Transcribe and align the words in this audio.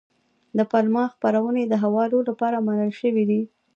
د 0.57 0.59
پملا 0.71 1.03
خپرونې 1.13 1.63
د 1.67 1.73
حوالو 1.83 2.17
لپاره 2.29 2.57
منل 2.67 2.91
شوې 2.99 3.23
دي. 3.29 3.41